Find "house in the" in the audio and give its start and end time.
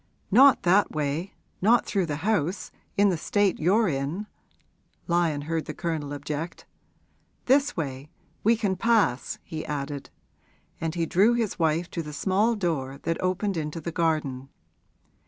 2.25-3.17